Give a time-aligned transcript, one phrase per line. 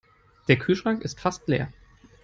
[0.47, 1.71] Der Kühlschrank ist fast leer.